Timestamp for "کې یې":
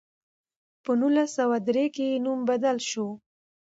1.95-2.21